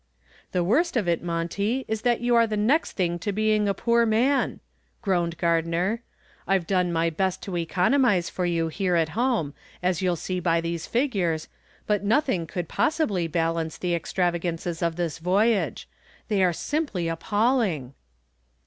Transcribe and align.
"The 0.51 0.63
worst 0.63 0.97
of 0.97 1.07
it, 1.07 1.21
Monty, 1.21 1.85
is 1.87 2.01
that 2.01 2.21
you 2.21 2.33
are 2.33 2.47
the 2.47 2.57
next 2.57 2.93
thing 2.93 3.19
to 3.19 3.31
being 3.31 3.69
a 3.69 3.73
poor 3.75 4.03
man," 4.03 4.59
groaned 5.03 5.37
Gardner. 5.37 6.01
"I've 6.47 6.65
done 6.65 6.91
my 6.91 7.11
best 7.11 7.43
to 7.43 7.55
economize 7.55 8.27
for 8.27 8.43
you 8.47 8.67
here 8.69 8.95
at 8.95 9.09
home, 9.09 9.53
as 9.83 10.01
you'll 10.01 10.15
see 10.15 10.39
by 10.39 10.59
these 10.59 10.87
figures, 10.87 11.49
but 11.85 12.03
nothing 12.03 12.47
could 12.47 12.67
possibly 12.67 13.27
balance 13.27 13.77
the 13.77 13.93
extravagances 13.93 14.81
of 14.81 14.95
this 14.95 15.19
voyage. 15.19 15.87
They 16.29 16.41
are 16.43 16.51
simply 16.51 17.07
appalling." 17.07 17.93